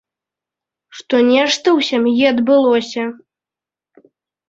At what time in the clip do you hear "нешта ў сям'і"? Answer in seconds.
1.27-2.25